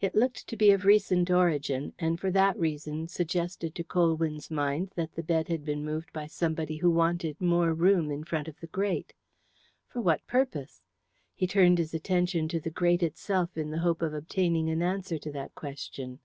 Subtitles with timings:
[0.00, 4.92] It looked to be of recent origin, and for that reason suggested to Colwyn's mind
[4.94, 8.60] that the bed had been moved by somebody who wanted more room in front of
[8.60, 9.14] the grate.
[9.88, 10.80] For what purpose?
[11.34, 15.18] He turned his attention to the grate itself in the hope of obtaining an answer
[15.18, 16.20] to that question.